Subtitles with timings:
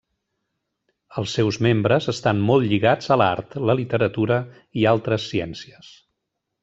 [1.21, 4.41] Els seus membres estan molt lligats a l'art, la literatura
[4.83, 5.93] i altres ciències.